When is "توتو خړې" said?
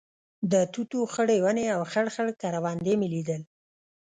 0.73-1.37